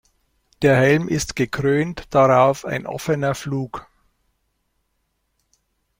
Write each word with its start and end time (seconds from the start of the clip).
Der 0.63 0.77
Helm 0.77 1.07
ist 1.07 1.35
gekrönt, 1.35 2.07
darauf 2.09 2.65
ein 2.65 2.87
offener 2.87 3.35
Flug. 3.35 3.85